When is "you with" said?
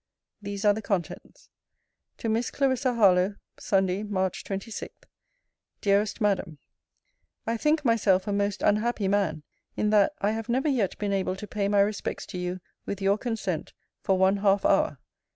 12.39-12.99